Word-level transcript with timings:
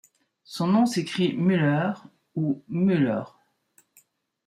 Son 0.45 0.65
nom 0.69 0.87
s'écrit 0.87 1.33
Muller 1.35 1.93
ou 2.33 2.63
Müller. 2.69 3.21